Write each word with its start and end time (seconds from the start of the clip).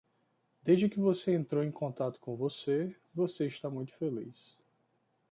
Desde 0.63 0.89
que 0.89 0.99
você 0.99 1.31
entrou 1.35 1.63
em 1.63 1.69
contato 1.71 2.19
com 2.19 2.35
você, 2.35 2.95
você 3.13 3.45
está 3.45 3.69
muito 3.69 3.93
feliz. 3.99 4.57